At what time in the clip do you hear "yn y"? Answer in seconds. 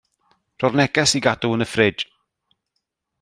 1.57-1.69